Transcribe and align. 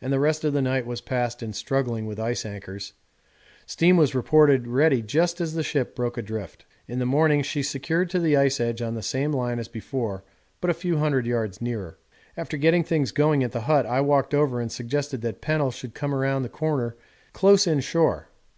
and 0.00 0.10
the 0.10 0.18
rest 0.18 0.42
of 0.42 0.54
the 0.54 0.62
night 0.62 0.86
was 0.86 1.02
passed 1.02 1.42
in 1.42 1.52
struggling 1.52 2.06
with 2.06 2.18
ice 2.18 2.46
anchors; 2.46 2.94
steam 3.66 3.98
was 3.98 4.14
reported 4.14 4.66
ready 4.66 5.02
just 5.02 5.38
as 5.38 5.52
the 5.52 5.62
ship 5.62 5.94
broke 5.94 6.16
adrift. 6.16 6.64
In 6.88 6.98
the 6.98 7.04
morning 7.04 7.42
she 7.42 7.62
secured 7.62 8.08
to 8.08 8.18
the 8.18 8.38
ice 8.38 8.58
edge 8.58 8.80
on 8.80 8.94
the 8.94 9.02
same 9.02 9.32
line 9.32 9.58
as 9.58 9.68
before 9.68 10.24
but 10.62 10.70
a 10.70 10.72
few 10.72 10.96
hundred 10.96 11.26
yards 11.26 11.60
nearer. 11.60 11.98
After 12.38 12.56
getting 12.56 12.84
things 12.84 13.12
going 13.12 13.44
at 13.44 13.52
the 13.52 13.60
hut, 13.68 13.84
I 13.84 14.00
walked 14.00 14.32
over 14.32 14.62
and 14.62 14.72
suggested 14.72 15.20
that 15.20 15.42
Pennell 15.42 15.70
should 15.72 15.92
come 15.92 16.14
round 16.14 16.42
the 16.42 16.48
corner 16.48 16.96
close 17.34 17.66
in 17.66 17.80
shore. 17.80 18.30